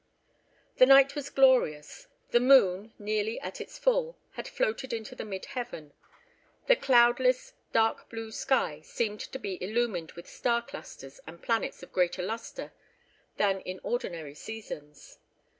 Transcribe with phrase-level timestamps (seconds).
[0.77, 5.45] The night was glorious, the moon, nearly at its full, had floated into the mid
[5.45, 5.93] heaven.
[6.65, 11.93] The cloudless, dark blue sky seemed to be illumined with star clusters and planets of
[11.93, 12.73] greater lustre
[13.37, 15.19] than in ordinary seasons.